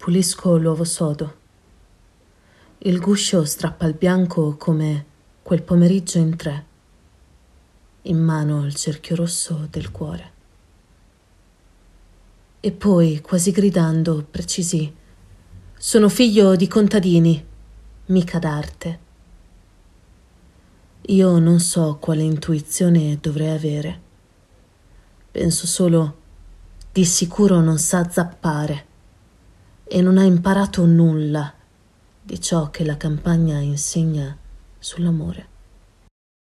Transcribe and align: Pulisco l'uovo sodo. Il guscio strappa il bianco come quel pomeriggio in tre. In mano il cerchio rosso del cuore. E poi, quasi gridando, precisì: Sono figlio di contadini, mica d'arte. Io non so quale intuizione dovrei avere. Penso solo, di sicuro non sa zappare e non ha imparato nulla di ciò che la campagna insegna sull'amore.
Pulisco 0.00 0.56
l'uovo 0.56 0.84
sodo. 0.84 1.36
Il 2.78 3.00
guscio 3.00 3.44
strappa 3.44 3.84
il 3.84 3.92
bianco 3.92 4.56
come 4.56 5.04
quel 5.42 5.60
pomeriggio 5.60 6.16
in 6.16 6.36
tre. 6.36 6.64
In 8.04 8.16
mano 8.16 8.64
il 8.64 8.74
cerchio 8.74 9.14
rosso 9.14 9.68
del 9.70 9.90
cuore. 9.90 10.32
E 12.60 12.72
poi, 12.72 13.20
quasi 13.20 13.50
gridando, 13.50 14.26
precisì: 14.28 14.90
Sono 15.76 16.08
figlio 16.08 16.56
di 16.56 16.66
contadini, 16.66 17.46
mica 18.06 18.38
d'arte. 18.38 18.98
Io 21.08 21.38
non 21.38 21.60
so 21.60 21.98
quale 22.00 22.22
intuizione 22.22 23.18
dovrei 23.20 23.50
avere. 23.50 24.00
Penso 25.30 25.66
solo, 25.66 26.16
di 26.90 27.04
sicuro 27.04 27.60
non 27.60 27.76
sa 27.76 28.08
zappare 28.08 28.88
e 29.92 30.00
non 30.02 30.18
ha 30.18 30.22
imparato 30.22 30.86
nulla 30.86 31.52
di 32.22 32.40
ciò 32.40 32.70
che 32.70 32.84
la 32.84 32.96
campagna 32.96 33.58
insegna 33.58 34.36
sull'amore. 34.78 35.48